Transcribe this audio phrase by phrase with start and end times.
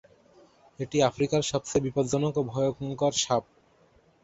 [0.79, 3.43] এটি আফ্রিকার সবচেয়ে বিপজ্জনক ও ভয়ংকর সাপ।